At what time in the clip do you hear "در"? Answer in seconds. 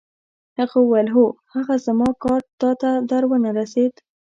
3.09-3.23